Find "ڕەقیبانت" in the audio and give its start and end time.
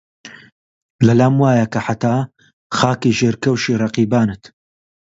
3.81-4.43